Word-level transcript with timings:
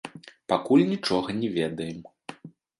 Пакуль 0.53 0.85
нічога 0.93 1.37
не 1.43 1.53
ведаем. 1.61 2.03